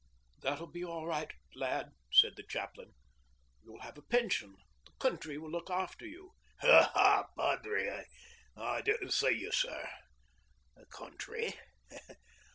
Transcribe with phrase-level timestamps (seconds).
[0.39, 2.95] 'That'll be all right, my lad,' said the chaplain.
[3.61, 4.55] 'You'll have a pension.
[4.85, 6.31] The country will look after you.'
[6.63, 8.07] 'Ah, padre
[8.57, 9.87] I didn't see you, sir.
[10.75, 11.53] The country?